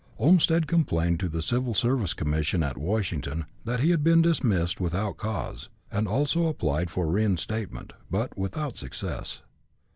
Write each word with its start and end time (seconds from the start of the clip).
Olmstead 0.17 0.65
complained 0.65 1.19
to 1.19 1.29
the 1.29 1.43
Civil 1.43 1.75
Service 1.75 2.15
Commission 2.15 2.63
at 2.63 2.75
Washington 2.75 3.45
that 3.65 3.81
he 3.81 3.91
had 3.91 4.03
been 4.03 4.19
dismissed 4.23 4.81
without 4.81 5.15
cause, 5.15 5.69
and 5.91 6.07
also 6.07 6.47
applied 6.47 6.89
for 6.89 7.05
reinstatement, 7.05 7.93
but 8.09 8.35
without 8.35 8.77
success. 8.77 9.43